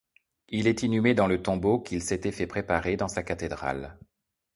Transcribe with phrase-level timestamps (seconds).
[0.49, 3.99] Il est inhumé dans le tombeau qu'il s'était fait préparé dans sa cathédrale.